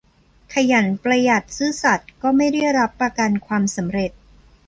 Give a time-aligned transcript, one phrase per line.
[0.53, 4.11] ขยัน ประหยัด ซื่อสัตย์ ก็ไม่ได้รับประกันความสำเร็จ